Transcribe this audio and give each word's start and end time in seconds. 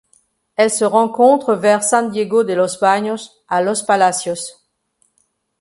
Elle 0.55 0.71
se 0.71 0.83
rencontre 0.83 1.53
vers 1.53 1.83
San 1.83 2.09
Diego 2.09 2.43
de 2.43 2.53
los 2.53 2.79
Baños 2.81 3.43
à 3.47 3.61
Los 3.61 3.83
Palacios. 3.85 4.65